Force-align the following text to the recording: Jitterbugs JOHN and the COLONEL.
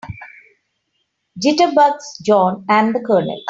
Jitterbugs 1.45 2.17
JOHN 2.23 2.65
and 2.67 2.95
the 2.95 3.01
COLONEL. 3.01 3.39